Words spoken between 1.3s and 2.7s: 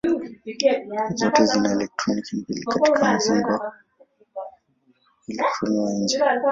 zina elektroni mbili